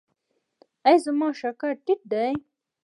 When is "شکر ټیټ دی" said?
1.39-2.29